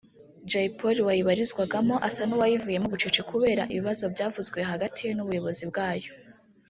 [0.49, 6.11] Jay Polly wayibarizwagamo asa n’uwayivuyemo bucece kubera ibibazo byavuzwe hagati ye n’ubuyobozi bwayo